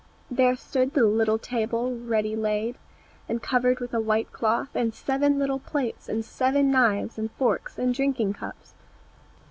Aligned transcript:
There 0.31 0.55
stood 0.55 0.95
the 0.95 1.05
little 1.05 1.37
table 1.37 1.95
ready 1.95 2.35
laid, 2.35 2.79
and 3.29 3.39
covered 3.39 3.79
with 3.79 3.93
a 3.93 4.01
white 4.01 4.31
cloth, 4.31 4.69
and 4.73 4.95
seven 4.95 5.37
little 5.37 5.59
plates, 5.59 6.09
and 6.09 6.25
seven 6.25 6.71
knives 6.71 7.19
and 7.19 7.29
forks, 7.33 7.77
and 7.77 7.93
drinking 7.93 8.33
cups. 8.33 8.73